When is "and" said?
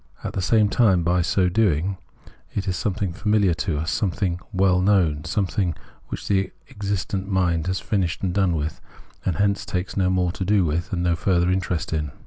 8.23-8.33, 9.23-9.35, 10.91-11.03